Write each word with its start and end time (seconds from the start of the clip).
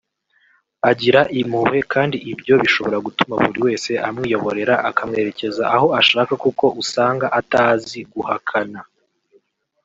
Agira 0.89 1.21
impuhwe 1.39 1.79
kandi 1.93 2.17
ibyo 2.31 2.53
bishobora 2.61 2.97
gutuma 3.05 3.35
buri 3.43 3.59
wese 3.65 3.91
amwiyoborera 4.07 4.75
akamwerekeza 4.89 5.63
aho 5.75 5.87
ashaka 5.99 6.33
kuko 6.43 6.65
usanga 6.81 7.25
atazi 7.39 7.99
guhakana 8.13 8.81